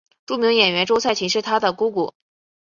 [0.25, 2.11] 著名演员周采芹是她的姑姑。